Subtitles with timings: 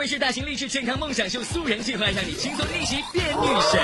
[0.00, 3.78] 卫视大型励志健康梦想秀素人计划，让你轻松逆袭变女神，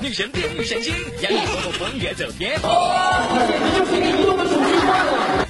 [0.00, 2.56] 女神变女神经，让你通过风格走偏。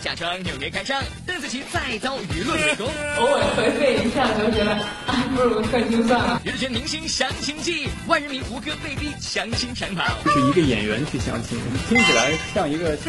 [0.00, 2.86] 假装纽约开唱，邓紫棋再遭舆论围攻。
[2.86, 6.40] 偶尔颓废一下，同学们啊，不如退出算了。
[6.46, 10.02] 娱乐圈明星相亲记，万人迷胡歌被逼相亲长跑。
[10.32, 11.60] 是一个演员去相亲，
[11.90, 12.96] 听起来像一个。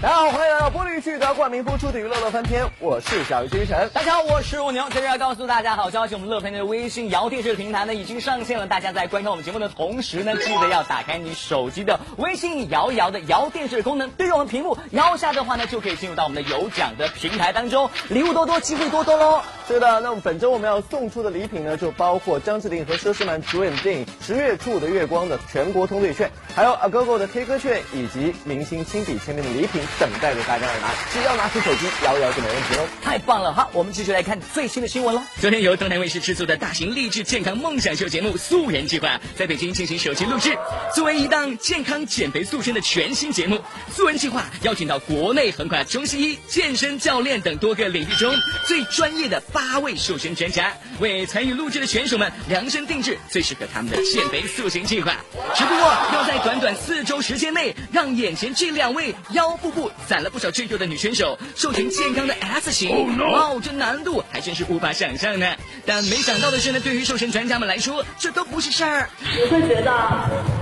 [0.00, 3.90] 大家好，欢迎来到玻璃剧的冠名播出的娱乐乐翻天，我是小鱼星辰。
[3.92, 4.88] 大家好，我是蜗牛。
[4.90, 8.68] 在这要告诉大家好消息，我们乐翻天的微信摇电视平台呢已经上线了。
[8.68, 19.42] 大家在观看我们节目的同时呢，记得要打开你手机的微信摇一摇的摇电视功能，对着我们屏幕摇下的话呢，就可以进入到我们的有奖的平台当中，礼物多多，机会多多喽。
[19.68, 30.88] 是的，那么本周我们要送出的礼品呢，就包括张智霖和佘诗曼主演的电影《十月初五的月光》的全国通兑券，还有 Agogo 的 K 歌券，以及明星亲笔签名的礼品，等待着大家来拿。
[31.12, 32.86] 只要拿出手机摇一摇就没问题喽！
[33.02, 35.20] 太棒了好，我们继续来看最新的新闻喽。
[35.38, 40.56] 昨天由东南卫视制作的大型励志健康梦想秀节目《素人计划》在北京进行首期录制。
[40.94, 43.56] 作为一档健康减肥塑身的全新节目，
[43.94, 48.34] 《素人计划》邀请到国内横跨中西医、健身教练等多个领域中
[48.64, 55.16] 最专业的八位瘦身专家，为参与录制的选手们量身定制最适合他们的减肥塑形计划。
[55.56, 60.48] 只不过要在短短四周时间内，让眼前这两位腰腹部攒了不少。
[60.50, 65.46] 赘肉的女选手瘦成健康的 S 型，哦，这难度还真是无法想象呢。
[65.86, 69.10] 但没想到的是呢，对于瘦身专家们来说，这都不是事儿。
[69.20, 69.92] 你会觉得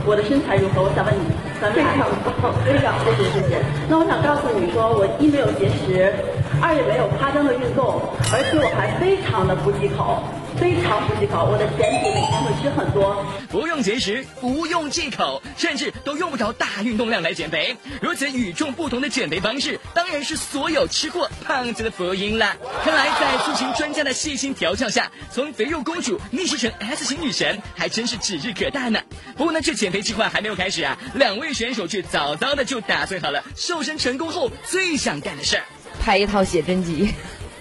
[0.05, 0.83] 我的身材如何？
[0.83, 1.97] 我想问你，咱们非常
[2.43, 3.63] 棒，非常谢谢谢谢。
[3.89, 6.13] 那我想告诉你说，我一没有节食，
[6.61, 8.01] 二也没有夸张的运动，
[8.33, 10.23] 而且我还非常的不忌口。
[10.57, 17.77] 非常不忌口，我的甜品每天会吃很多，不用节食，不用忌口，甚至都用不着大运动量来减肥。
[18.01, 22.57] 如此与众不同的减肥方式，当然是所有吃过胖子的福音了。
[22.83, 28.99] 看来在塑形专家的细心调教下，从肥肉公主逆袭成 S 型女神，还真是指日可待呢。
[29.37, 35.65] 不过呢，这减肥计划还没有开始啊，两位选手却早早的就打算好了瘦身成功后最想干的事儿，
[36.07, 37.13] 拍一套写真集。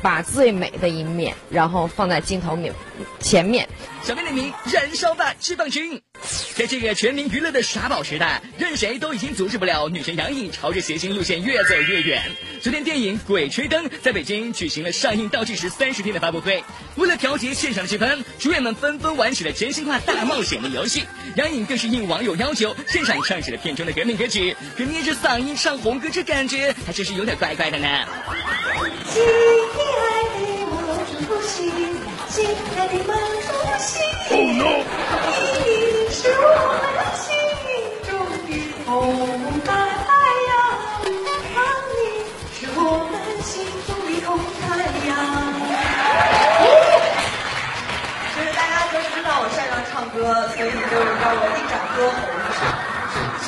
[0.05, 2.71] 把最美的一面，然后放在镜头面
[3.19, 3.67] 前面。
[4.03, 5.99] 小编点名：燃烧吧，脂肪君！
[6.55, 12.21] 在这个全民娱乐的耍宝时代，任谁都已经阻止不了女神杨颖朝着谐星路线越走越远。
[12.61, 16.63] 昨天，电影《鬼吹灯》在北京举行了上映倒计时三十天的发布会。
[16.97, 21.03] 为了调节现场气氛，主演们纷纷玩起了真心话大冒险的游戏。
[21.35, 28.05] 杨颖更是应网友要求，现场唱起了片中的革命歌曲，可捏着嗓音唱红歌，这感觉还真是有点怪怪的呢。
[31.55, 32.43] 亲爱的，我是不行，亲
[32.75, 33.47] 爱的，满出
[33.79, 33.95] 心。
[34.29, 34.59] 你
[36.11, 36.43] 是我
[36.83, 36.83] 们
[37.15, 37.23] 心
[38.03, 38.11] 中
[38.43, 38.51] 的
[38.85, 38.91] 红
[39.63, 39.67] 太
[40.49, 40.51] 阳，
[41.95, 41.97] 你
[42.51, 42.77] 是我
[43.09, 43.53] 们心
[43.87, 44.67] 中的红太
[45.07, 45.09] 阳。
[48.35, 50.13] 就是大家都知道我擅长唱歌，
[50.49, 52.19] 所以就让我一展歌喉。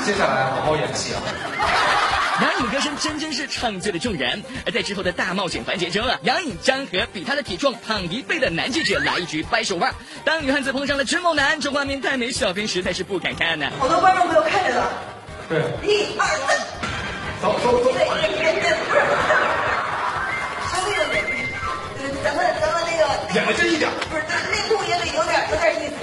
[0.06, 1.20] 接下来好好演戏啊。
[2.78, 9.92] 歌声真真是唱醉了众人，而在之后的大冒险环节中啊，杨颖张和比她的体重胖一倍的男记者来一局掰手腕。
[10.24, 13.68] 当女汉子碰上了真猛男，这画面太美，小编实在是不敢看呢。
[13.80, 14.84] 好多观众朋友看着呢，
[15.50, 15.58] 对，
[15.88, 16.56] 一二三，
[17.42, 18.06] 走走走，对，
[22.24, 24.22] 咱们咱们那个演的真一点，不是，
[24.52, 25.96] 内裤也得有点有点意思。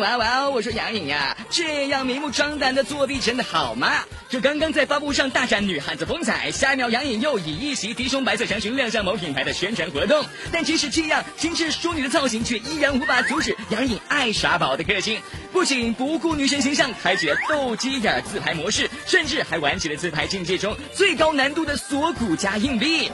[0.00, 0.48] 哇哇哇！
[0.48, 4.04] 我说杨颖呀，这样明目张胆的作弊真的好吗？
[4.28, 10.24] 这刚刚在发布上大展女汉子风采，下一秒杨颖又以一袭低胸白色长裙亮相某品牌的宣传活动。
[10.50, 15.20] 但即使这样，精致淑女的造型却依然无法阻止杨颖爱耍宝的个性。
[15.52, 23.10] 不仅不顾女神形象，开启了斗鸡眼自拍模式，甚至还玩起了自拍境界中最高难度的锁骨加硬币。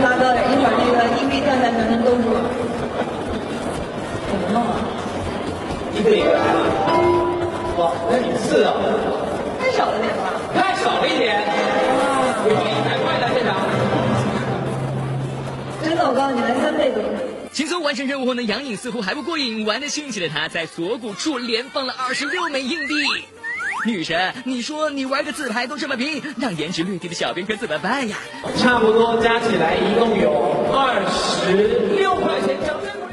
[0.00, 2.36] 拉高点，一会儿那个硬币掉下来能兜住。
[4.28, 4.78] 怎么弄啊？
[5.96, 6.60] 一个也来了。
[7.78, 8.74] 哇，那你四啊？
[9.58, 10.34] 太少了点吧？
[10.54, 11.40] 太少了一点。
[12.46, 12.48] 一
[12.84, 13.56] 百块的现场。
[15.82, 17.02] 真的，我告诉你，来三倍多。
[17.50, 22.94] 轻松完成任务后呢，杨颖似乎还不过瘾，玩的兴起的她在锁骨处连放了二十六枚硬币。
[23.86, 28.18] 女神，你说你玩个自拍都这么拼，让颜值略低的小编可怎么办呀？
[28.58, 30.30] 差不多加起来一共有
[30.72, 31.52] 二十
[31.96, 32.56] 六块钱，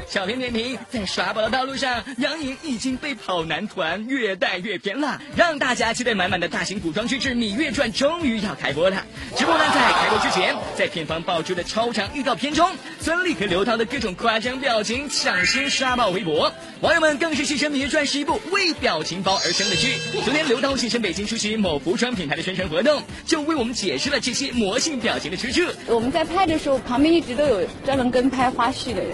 [0.08, 9.04] 小编点评：在耍宝的道路上，杨颖已经被跑男团越带越偏了，让大家期待满满的大型古装剧之《芈月传》终于要开播了。
[9.36, 12.70] 直播呢，在开播之前，在片方爆出的超长预告片中，
[13.00, 19.94] 孙俪和刘涛的各种夸张表情抢先刷爆微博，网友们更是戏称《芈月传》是一部为表情包而生的剧。
[20.24, 25.62] 昨天，刘涛现身北京出席某服装品牌的宣传活动，就为我们解释了这些魔性表情的出处。
[25.86, 29.10] 我们在拍的时候，旁边一直都有专门跟拍花絮的人，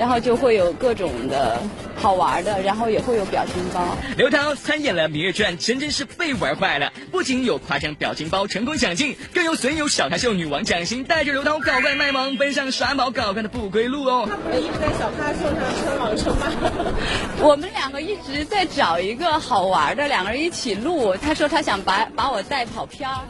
[0.00, 1.60] 然后就会有各种的
[1.94, 3.84] 好玩的，然后也会有表情包。
[4.16, 6.90] 刘涛参演了《芈月传》，真真是被玩坏了。
[7.12, 14.26] 不仅有夸张表情包成功抢镜，更有损友小咖秀女王蒋欣带着刘涛搞怪卖萌，奔上耍宝搞怪的不归路哦。
[14.26, 17.46] 他不是一直在小咖秀上称王称霸？
[17.46, 21.14] 我们两个一直在找一个好玩的，两个人一起录。
[21.14, 23.20] 他说他想把把我带跑偏儿。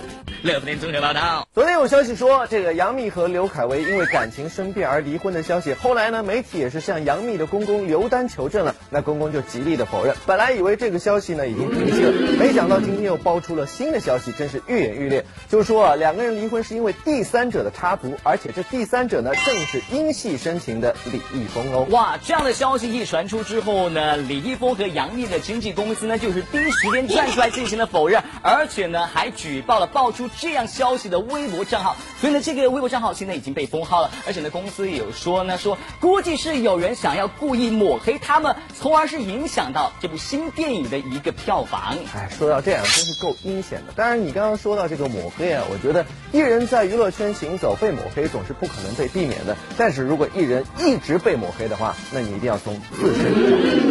[0.42, 1.46] 乐福联综合报道。
[1.52, 10.14] 昨天有消息说，这个杨幂和刘恺威因为感情生变而离婚的消息，后来呢，媒体也是向杨幂的公公刘丹求证了，那公公就极力的否认。
[10.26, 15.26] 本来以为这个消息呢已经平息了，没想到今天又爆出了新的消息，真是愈演愈烈。
[15.48, 21.86] 就说啊，两个人离婚是因为第三者的插足，而且这第三者呢正是因戏生情的李易峰哦。
[21.90, 41.96] 哇，这样的消息一传出之后呢，李易峰和杨幂的经纪公司呢就是第一时间站出来进行了否认，而且呢还举报了爆出这样消息的微博账号，所以呢这个微博账号现在已经被封号了，而且呢公司也有说呢说估计是有人想要故意抹黑他们，从而是影响到这部新电影的一个票房。
[42.14, 43.92] 哎，说到这样真是够阴险的。
[43.94, 49.56] 当然，你刚刚说到这个抹黑啊，我觉得艺人在娱乐圈行走，被抹黑总是不可能被避免的。
[49.76, 53.89] 但是如果艺人一直被抹黑的话，那你一定要从自身。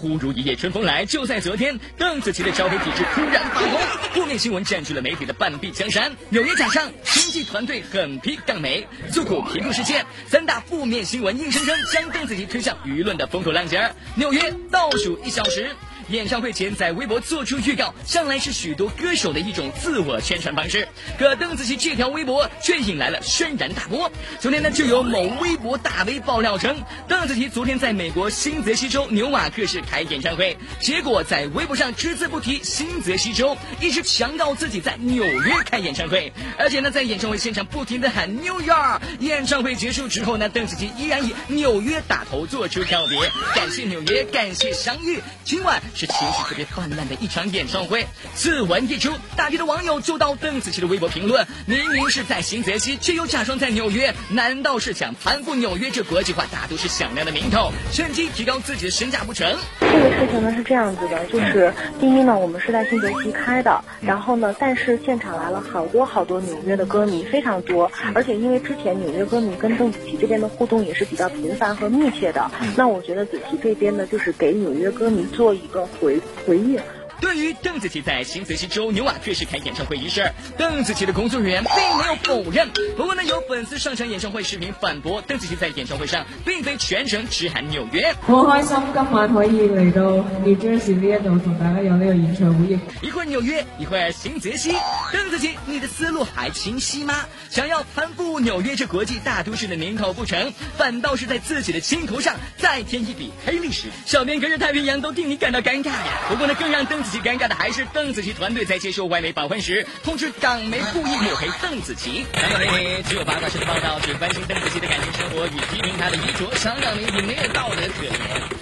[0.00, 3.78] 忽如一夜春风来，就在昨天，邓紫棋的招黑体质突然发红，
[4.14, 6.10] 负面新闻占据了媒体的半壁江山。
[6.30, 13.94] 纽约假上，经纪团队狠批杠媒，诉苦皮肤事件，三大负面新闻硬生生将邓紫棋推向舆论的风口浪尖。
[14.14, 15.76] 纽约倒数一小时。
[16.10, 20.88] 演唱会前在微博做出预告，向来是许多歌手的一种自我宣传方式。
[21.16, 24.10] 可邓紫棋这条微博却引来了轩然大波。
[24.40, 38.98] 昨天呢，就有某微博大 V 爆料称，邓紫棋昨天在美国新泽西州纽瓦克市开演唱会，结果在微博上只字不提新泽西州，一直强调自己在纽约开演唱会，而且呢，在演唱会现场不停的喊 New York。
[39.20, 45.80] 演唱会结束之后呢，邓紫棋依然以纽约打头做出告别，感谢纽约，感谢相遇，今晚。
[46.00, 48.06] 是情绪特别泛滥的一场演唱会。
[48.34, 59.54] 此文一出，大批的网友就到邓紫棋的微博评论：明明是在新泽西，却又假装在纽约，难道是想攀附纽约这国际化大都市响亮的名头，趁机提高自己的身价不成？
[59.80, 61.70] 这个事情呢是这样子的，就是
[62.00, 75.79] 第一呢，我们是在新泽西开的，然后呢，但是现场来了好多好多纽约的歌迷，非常多，而且因为之前纽约歌迷跟邓紫棋这边的互动也是比较频繁和密切的，那我觉得紫棋这边呢，就是给纽约歌迷做一个。
[75.86, 76.78] 回回忆。
[77.20, 82.70] 对于邓紫棋在新泽西州纽瓦克市开演唱会一事，邓紫棋的工作人员并没有否认。
[82.96, 88.14] 不过呢，有粉丝上传演唱会视频反驳，邓紫棋在演唱会上并非全程只喊纽约。
[88.22, 92.78] 好开心今晚可以嚟到 New Jersey 呢一度同大家有呢个演唱会。
[93.02, 94.74] 一会儿纽约，一会儿新泽西。
[95.12, 97.26] 邓紫棋，你的思路还清晰吗？
[97.50, 103.88] 想要攀附纽约这国际大都市的名头不成，反倒是在自己的青头上再添一笔黑历史。
[104.06, 106.20] 小编隔着太平洋都替你感到尴尬呀。
[106.28, 107.09] 不过呢，更让邓紫。
[107.10, 112.24] 最尴尬的还是邓紫棋团队在接受外媒访问时，通知港媒故意抹黑邓紫棋。
[112.32, 116.56] 港媒只有八卦式的报道，只关心邓紫棋的感情生活与批评她的衣着。
[116.56, 118.12] 香港媒体没有道德可言。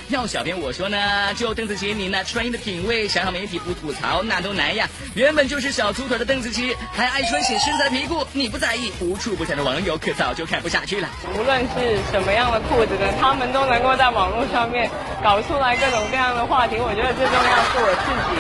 [0.09, 4.89] 要小编我说呢，就邓紫棋你那穿衣的品味，想让媒体不吐槽那都难呀。
[5.15, 11.09] 原本就是小粗腿的邓紫棋，还爱穿显身材的皮裤，你不在意，无处不在的网友可早就看不下去了。
[11.37, 14.89] 无论是什么样的裤子呢，他们都能够在网络上面
[15.23, 16.77] 搞出来各种各样的话题。
[16.79, 18.38] 我觉得最重要是我自己。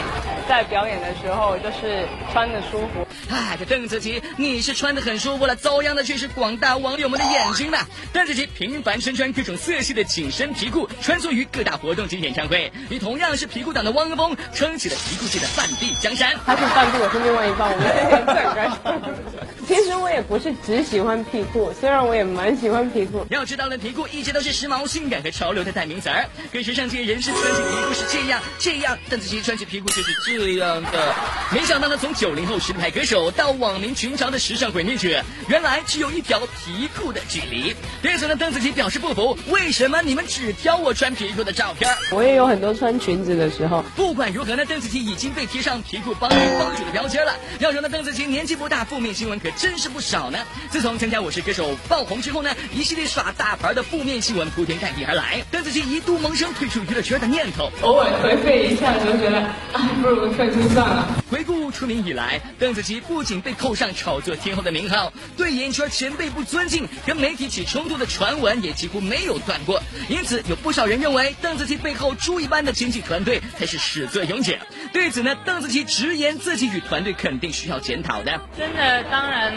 [0.48, 3.06] 在表演的时候，就是穿的舒服。
[3.30, 7.84] 哎，这邓紫棋，你是穿的很舒服了，遭殃的却是广大网友们的眼睛呐！
[8.14, 16.34] 邓紫棋频繁身穿各种色系的紧身皮裤，穿梭于各大活动及演唱会，与同样是皮裤党的汪峰撑起了皮裤界的半壁江山。
[16.46, 19.47] 他是半壁，我是另外一半，我们天天正干。
[19.68, 23.26] 其实我也不是只喜欢皮裤，虽然我也蛮喜欢皮裤。
[23.28, 26.24] 要知道呢，皮裤一直都是时髦、性感和潮流的代名词儿。
[26.50, 31.14] 可时尚界人士穿起皮裤是这样这样，邓紫棋穿起皮裤就是这样的。
[31.52, 37.76] 没想到呢，从九零后实力派歌手到网民群嘲的时尚毁灭者，原来只有一条皮裤的距离。
[38.00, 41.94] 对此呢，邓紫棋表示不服，为什么你们只挑我穿皮裤的照片？
[42.10, 43.84] 我也有很多穿裙子的时候。
[43.94, 47.34] 不管如何呢，邓紫棋已经被贴上皮裤帮女帮主的标签了。
[47.58, 49.50] 要说呢，邓紫棋年纪不大，负面新闻可。
[49.58, 50.38] 真是不少呢。
[50.70, 57.70] 自从参加《我是歌手》爆红之后呢，一系列耍大牌的负面新闻铺天盖地而来，邓紫棋一度萌生退出娱乐圈的念头。
[57.82, 59.40] 偶尔颓废一下，就觉得
[59.72, 61.08] 啊，不如退出算了。
[61.30, 69.82] 回顾出名以来，邓紫棋不仅被扣上炒作天后的名号，对演艺圈前辈不尊敬、跟媒体起冲突的传闻也几乎没有断过。
[70.08, 74.56] 因此，有不少人认为邓紫棋背后猪一般的经纪团队才是始作俑者。
[74.92, 78.40] 对此呢，邓紫棋直言自己与团队肯定需要检讨的。
[78.56, 79.52] 真的，当然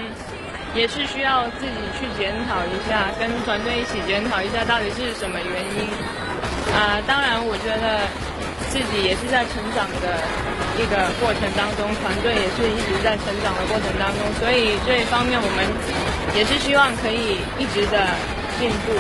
[0.76, 5.88] 也是需要自己去检讨一下，跟团队一起检讨一下到底是什么原因。
[6.74, 8.08] 啊、当然，我觉得
[8.70, 10.24] 自己也是在成长的
[10.82, 15.64] 这个过程当中，团队也是一直在成长的过程当中，所以这一方面我们
[16.36, 18.08] 也是希望可以一直的
[18.60, 19.00] 进步。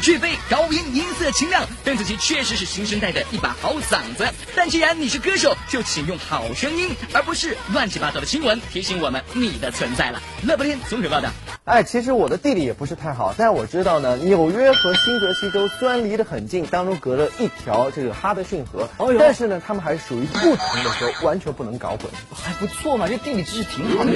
[0.00, 4.24] 具备高音音色清亮，邓紫棋确实是新生代的一把好嗓子。
[4.54, 10.22] 但既然你是歌手，就请用好声音，而不是乱七八糟的新闻提醒我们你的存在了。
[10.46, 11.28] 乐不天综合报道。
[11.70, 18.88] 哎，其实我的地理也不是太好，但我知道呢，纽约和新泽西州虽然离得很近，当中隔了一条这个哈德逊河，
[19.20, 22.00] 但是呢，他们还是属于不同的州，完全不能搞混。
[22.34, 24.10] 还不错嘛，这地理知识挺好的。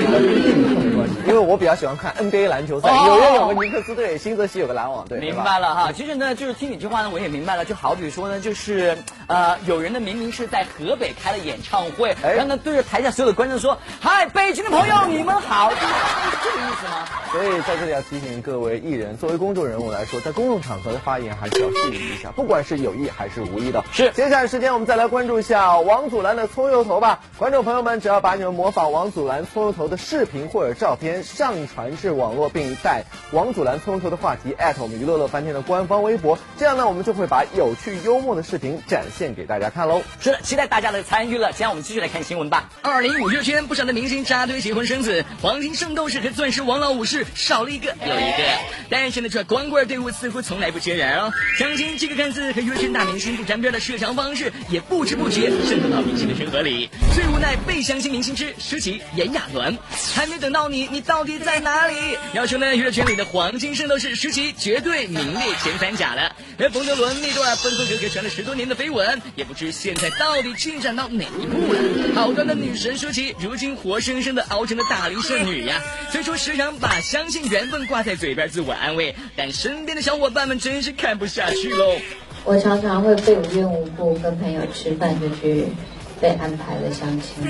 [1.29, 7.65] 因为我比较喜欢看 NBA 篮球赛，哦纽约有个尼克斯队，新泽西有个篮网队，明白了哈，其实呢，就是听你这话呢，我也明白了。
[7.65, 15.77] 就好比说呢，就是呃，有人呢明明是在河北开了演唱会，哎然后呢对着台下所有的观众说：“嗨，北京的朋友，你们好。”是
[16.43, 17.07] 这个意思吗？
[17.45, 23.85] 所以在这里要提醒各位艺人，作为公众人物来说，在公众场合的发言还是要注意一下，不管是有意还是无意的。
[23.93, 27.21] 是接下来时间我们再来关注一下王祖蓝的葱油头吧。
[27.37, 40.01] 观众朋友们，只要把你们模仿王祖蓝葱油头的视频或者照片上传至网络，并带王祖蓝葱油头的话题艾特我们娱乐乐翻天的官方微博，这样呢，我们就会把有趣幽默的视频展现给大家看喽。
[40.19, 41.53] 是的，期待大家的参与了。
[41.53, 42.71] 接下来我们继续来看新闻吧。
[42.81, 48.45] 二零五娱乐圈不少的明星扎堆结婚生子，黄金圣斗士和钻石王老五是少了一个又一个。
[48.91, 51.33] 但是呢，这光棍队伍似乎从来不缺人哦。
[51.59, 56.89] 相信这个看似和娱乐圈大明星不沾边的社交方式，也不知不觉渗透到明星的生活里。
[57.15, 59.77] 最无奈被相亲明星之舒淇、炎亚纶，
[60.15, 61.95] 还没等到你，你到底在哪里？
[62.33, 66.35] 要说呢，娱乐圈里的黄金圣斗士舒淇绝对名列前三甲了。
[66.57, 72.15] 而冯德伦那段分分合合传了十多年的绯闻，也不知现在到底进展到哪一步了。
[72.15, 75.83] 好端端女神舒淇，如今活生生的熬成了大龄剩女呀。
[76.13, 81.97] 虽说时常把相信缘分挂在嘴边自我安慰，但身边的小伙伴们真是看不下去喽。
[82.45, 85.67] 我常常会被无缘无故跟朋友吃饭就去
[86.21, 87.45] 被安排了相亲，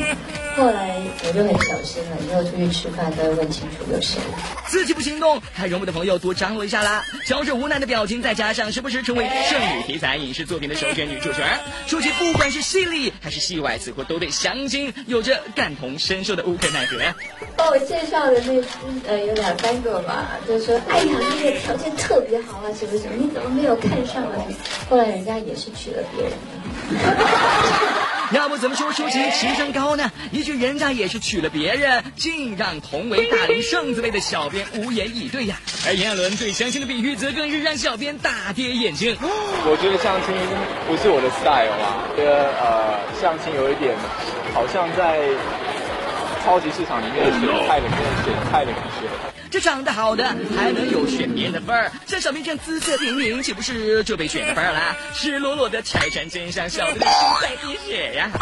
[0.57, 4.21] 后来我就很小心了，以后出去吃饭都要问清楚有谁。
[4.67, 7.05] 自己不行动，还容不得朋友多张罗一下啦。
[7.27, 11.43] 瞧着无奈的表情，再加上时不时成为剩女题材影视作品的首选女主角，
[11.87, 16.99] 说起不管是戏里还是戏外，似乎都对相亲有着感同身受的无可奈何。
[17.57, 18.61] 帮我介绍的那
[19.09, 21.05] 呃有两三个吧，就说哎呀
[21.39, 24.35] 那个条件特别好啊什么什么，你怎么没有看上啊？
[24.91, 28.04] 后来人家也是娶了别人的。
[28.33, 30.11] 要不怎么说舒淇情商高呢？
[30.33, 35.57] 一句人家也是娶了别人，竟让同为大龄剩子类的小编无言以对呀。
[35.87, 39.17] 而炎亚纶对相亲的比喻，则更是让小编大跌眼镜。
[39.21, 40.35] 我觉得相亲
[40.89, 43.95] 不是我的 style 啊，觉得呃相亲有一点
[44.55, 45.29] 好像在
[46.45, 49.34] 超级市场里面选菜的跟选菜的感觉。
[49.55, 54.97] 这长得好的还能有选别的份儿，像小明这样姿色平平，岂不是就被选的份儿啦？
[55.15, 58.33] 赤裸裸的拆穿真相，小编的心在滴血呀！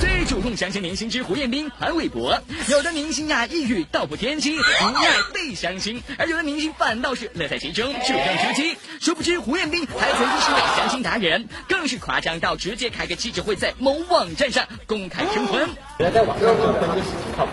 [0.00, 8.74] 最主动相亲明星之胡彦斌、潘玮柏，有的明星呀一语道破天机，无奈被相亲；而有的明星反倒是乐在其中，主动出击。
[8.98, 15.68] 殊不知胡彦斌还曾经是位相亲达人，更是夸张到直接开个记者会，在某网站上公开征婚。
[15.98, 17.52] 原来在网上征婚就是挺靠谱。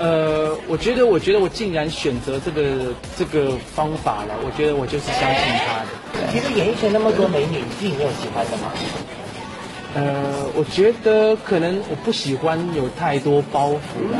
[0.00, 2.62] 呃，我觉得，我觉得我竟然选择这个
[3.18, 6.32] 这个方法了，我觉得我就是相信他的。
[6.32, 8.72] 其实演艺圈那么多美女，你自己没有喜欢的吗？
[9.92, 14.18] 呃，我觉得可能我不喜欢有太多包袱啦。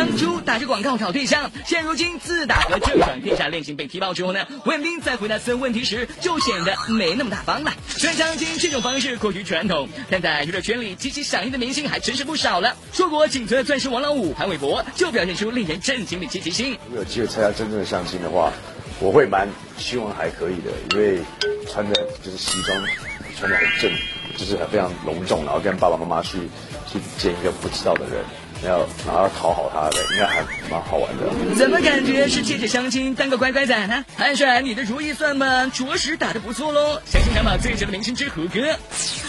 [0.00, 7.74] 当初打着广告找对象，现如今自打和这场地下恋情被踢爆之后呢，胡彦斌在回答私人问题时就显得没那么大方了。
[7.86, 12.74] 虽然相亲这种方式过于传统，但在娱乐圈里积极响应的明星还真是不少了。
[12.94, 16.78] 硕果仅存的钻石王老五潘玮柏就表现出令人震惊的积极性。
[16.88, 18.50] 如果有机会参加真正的相亲的话，
[19.00, 21.18] 我会蛮希望还可以的，因为
[21.70, 22.82] 穿的就是西装，
[23.38, 23.92] 穿的很正，
[24.38, 26.38] 就是很非常隆重，然后跟爸爸妈妈去
[26.90, 28.24] 去见一个不知道的人，
[28.62, 31.54] 然后然后要讨好他的，应该还蛮好玩的。
[31.56, 34.04] 怎么感觉是借着相亲当个乖乖仔呢？
[34.16, 37.00] 韩帅，你的如意算盘着实打得不错喽！
[37.06, 38.60] 相亲小马最强的明星之胡歌，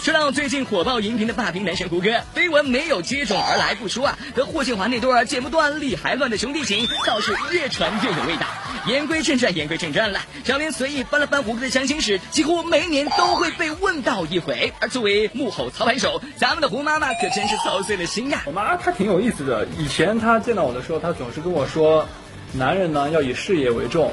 [0.01, 8.47] 说到最近火爆荧屏的霸屏男神胡歌，绯闻没有接踵而来不说啊，和霍建华那对剪不断理还乱的兄弟情倒是越传越有味道。
[8.87, 10.19] 言归正传，言归正传了。
[10.43, 14.73] 小编随意翻了翻胡歌的相亲史，几乎每一年都会被问到一回。
[14.79, 18.41] 而作为幕后操盘手，咱们的胡妈妈可真是操碎了心呀。
[18.47, 22.07] 我妈她挺有意思的，以前她见到我的时候，她总是跟我说，
[22.53, 24.11] 男人呢要以事业为重。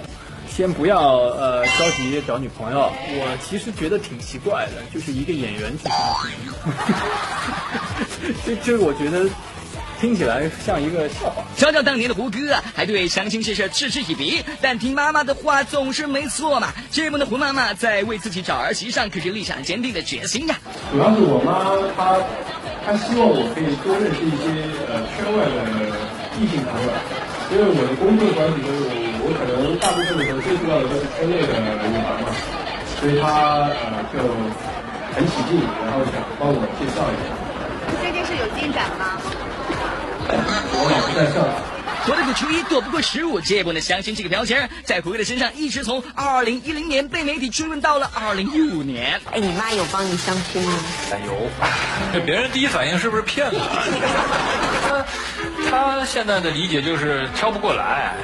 [0.58, 5.94] 先不要呃着急找女朋友，我其实觉得挺奇怪的，就是一个演员去相
[8.44, 9.30] 亲，就就是我觉得
[10.00, 11.44] 听起来像一个笑话。
[11.56, 16.74] 瞧瞧当年的胡歌，还对相亲这事嗤之以鼻，但听妈妈的话总是没错嘛。
[16.90, 20.58] 这一幕的胡妈妈在为自己找儿媳上可是立下坚定的决心呀。
[20.90, 22.18] 主要是我妈她
[22.84, 24.42] 她希望我可以多认识一些
[24.88, 25.62] 呃圈外的
[26.40, 26.90] 异性朋友，
[27.52, 28.97] 因为我的工作关系都。
[29.34, 31.52] 可能大部分的时候最重要的都是圈内的
[31.88, 32.28] 女孩嘛，
[33.00, 34.18] 所以她呃就
[35.14, 37.28] 很起劲，然后想帮我介绍一下。
[38.02, 39.20] 这件事有进展吗？
[40.30, 41.36] 我老婆在上。
[42.06, 43.38] 躲得过初一，躲不过十五。
[43.40, 49.20] 这不能相亲这个标签，在胡歌的身上一直从二零一零年被媒体追问到了二零一五年。
[49.30, 50.72] 哎，你妈有帮你相亲吗？
[51.26, 51.50] 有。
[52.14, 53.56] 这别人第一反应是不是骗子？
[55.70, 58.14] 他现在的理解就是挑不过来。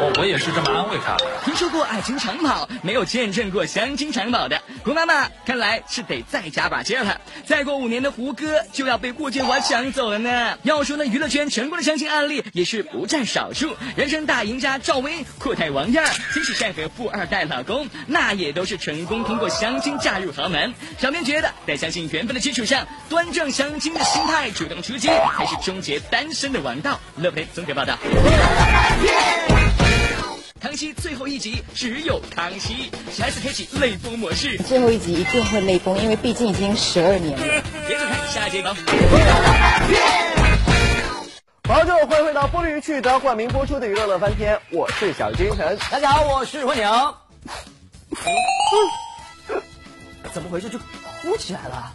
[0.00, 1.16] 我我也是这么安慰他。
[1.44, 7.20] 听说过爱情长跑，没有见证过相亲长跑的胡妈妈，看来是得再加把劲了。
[7.46, 10.58] 再过五年的胡歌就要被霍建华抢走了呢。
[10.62, 13.74] 要说呢，娱乐圈成功的相亲案例也是不占少数。
[13.96, 20.74] 人生大赢家赵薇、阔太王燕，即使晒和富二代老公，那也都是成功通过相亲嫁入豪门。
[20.98, 27.00] 小编觉得，在相信缘分的基础上，端正相亲的心态，主动出击，才是终结单身的王道。
[27.16, 27.98] 乐培综合报道。
[30.68, 34.58] 康熙最后一集只有康熙，还是开启泪崩模式。
[34.58, 37.62] 最后一集一定会泪崩，因为毕竟已经十二年了。
[37.86, 38.76] 别走开，下一集吧。
[41.66, 45.78] 好久欢迎回到玻璃鱼趣的冠名播出的娱乐乐翻天，我是小金晨。
[45.90, 47.14] 大家好，我是蜗牛。
[50.34, 50.68] 怎么回事？
[50.68, 51.94] 就哭起来了。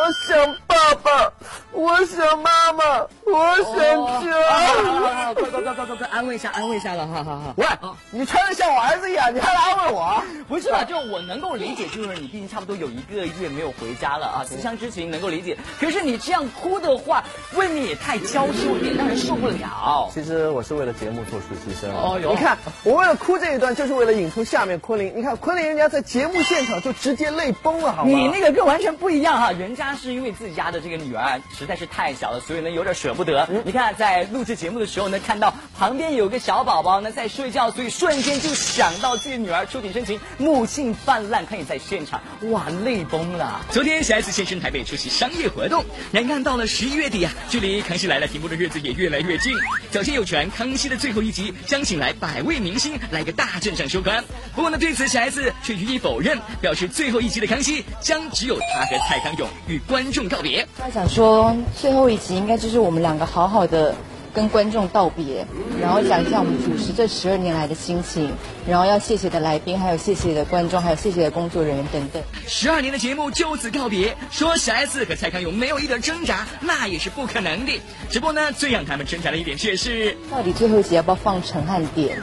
[0.00, 1.30] 我想爸爸，
[1.72, 2.82] 我想妈妈，
[3.26, 5.34] 我想家。
[5.34, 7.54] 快快快快快快，安慰一下，安慰一下了，哈哈哈。
[7.56, 7.66] 喂，
[8.10, 10.22] 你穿的像我儿子一样，你还来安慰我？
[10.48, 10.84] 不是吧？
[10.84, 15.58] 就我能够理解，就是你毕竟差不多有一个月没有回家了啊，思乡之情能够理解。
[15.78, 17.22] 可是你这样哭的话，
[17.54, 20.08] 未免也太娇羞一点，让人受不了。
[20.14, 21.90] 其实我是为了节目做出牺牲。
[21.94, 25.12] 哦哟，你看我为了哭这一段，就是为了引出下面昆凌。
[25.14, 28.10] 你看昆凌人家在节目现场就直接泪崩了，好吗？
[28.10, 29.89] 你那个跟完全不一样哈，人家。
[29.90, 33.48] 他是因为自己家的这个女儿实在是太小了，所以呢有点舍不得。
[33.64, 42.22] 你看在录制节目的时候呢，看到旁边有个小宝宝呢在睡觉，所以瞬间就想到自己女儿触景生情，母性泛滥，看你在现场，
[42.52, 43.66] 哇，泪崩了。
[43.72, 49.52] 昨天小 S 现身台北出席商业活动，眼看到了十一月底啊，距离《康熙来了》停播的日子也越来越近。
[49.90, 54.22] 早前有传《康熙》的最后一集将请来百位明星来个大阵仗收官，
[54.54, 59.79] 不过呢对此小 S 却予以否认，表示最后一集的《康熙》将只有他和蔡康永与。
[59.88, 63.94] 观众告别，他想说最后一集应该就是我们两个好好的
[64.32, 65.44] 跟观众道别，
[65.80, 68.30] 然后讲一下我们主持这十二年来的心情，
[68.68, 72.22] 然后要谢谢的来宾，还有谢谢的观众，还有谢谢的工作人员等等。
[72.46, 77.72] 十二年的节目就此告别，说小 S 和蔡康永没有一点挣扎，那也是不可能的。
[78.08, 82.16] 只不过呢，最让他们挣扎的一点却是，到底最后一集要不要放陈汉典？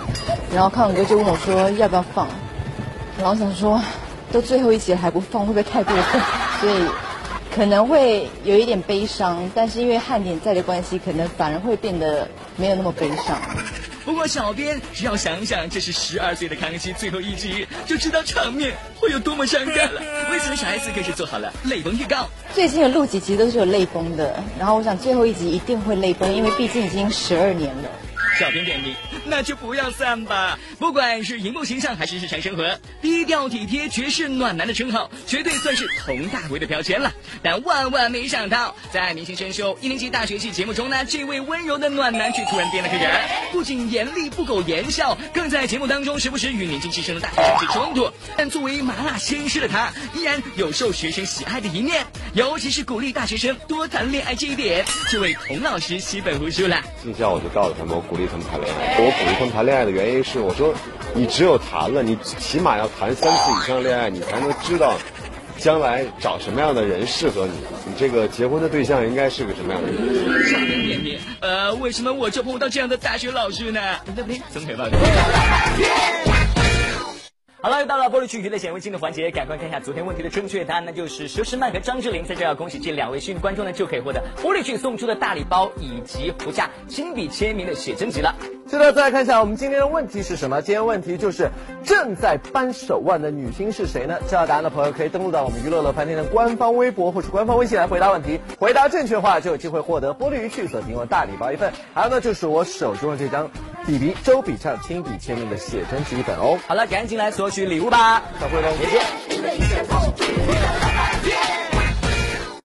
[0.53, 2.29] 然后康永哥就问我说要不要放，
[3.19, 3.81] 然后想说
[4.31, 6.21] 都最后一集了还不放，会不会太过分？
[6.61, 6.89] 所以。
[7.57, 13.35] 可能会有一点悲伤，但是因为汉典在的关系，可能反而会变得没有那么悲伤。
[14.05, 19.99] 不过，小编只要想想这是十二岁的康熙最后一集，就知道场面会有多么伤感了。
[20.31, 22.27] 为此，小 S 更是做好了泪崩预告。
[22.53, 27.89] 最近的录几集都是有泪崩的，然后我想最后一集一定会泪崩，因为毕竟已经十二年了。
[28.37, 28.93] 小编点名，
[29.25, 30.59] 那就不要散吧。
[30.77, 37.11] 不管是荧幕形象还是日常生活，低调体贴、绝世暖男的称号，绝对算是佟大为的标签了。
[37.41, 43.09] 但万万没想到，在明星选秀一年级大学系节目中呢，这位温柔的暖男却突然变了个人。
[43.51, 48.11] 不仅严厉不苟言笑，更在节目当中时不时与年轻气盛的大学生起冲突。
[48.37, 56.79] 但作为麻辣鲜师的他，依然有受学生喜爱的一面，尤其是鼓励大学生多谈恋爱这一点，这位佟老师吸粉无数了。
[57.01, 58.26] 进校我就告诉他们，我鼓励。
[58.29, 60.73] 他们谈恋爱，我鼓励他们谈恋爱的原因是，我说，
[61.13, 64.97] 你只有谈了，你起码要谈三次以上恋爱，你才能知道，
[65.57, 67.53] 将来找什么样的人适合你，
[67.85, 69.97] 你这个结婚的对象应该是个什么样的人。
[70.49, 73.79] 少年点点，呃，为什么我就碰不到这样的大学老师呢？
[74.53, 74.97] 综合报道。
[77.77, 82.23] 好，又到了玻璃区娱乐显微镜的环节，赶快看一下昨天问题的正确答案，那就是佘诗曼和张智霖。
[82.23, 88.33] 在这要恭喜这两位幸运观众呢，就可以获得玻璃区送出的大礼包以及胡夏亲笔签名的写真集了。
[88.65, 90.59] 现在，再来看一下我们今天的问题是什么？
[90.63, 91.51] 今天问题就是
[91.83, 94.17] 正在扳手腕的女星是谁呢？
[94.27, 98.39] 知道答案的朋友可以登录到我们娱乐乐饭店的官方微博或是官方微信来回答问题。
[98.59, 103.51] 回答正确的话就有机会获得玻璃鱼趣所提供的大礼包一份，还有呢就是我手中的这张
[103.87, 106.59] 比比周笔畅亲笔签名的写真集一本哦。
[106.67, 108.21] 好了，赶紧来索取礼物吧！
[108.37, 109.01] 小慧喽，再见。